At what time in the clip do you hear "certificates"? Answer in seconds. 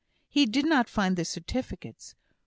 1.23-2.15